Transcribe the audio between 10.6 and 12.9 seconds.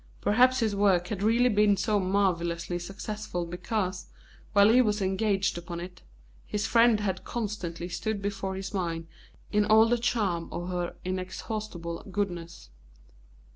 her inexhaustible goodness.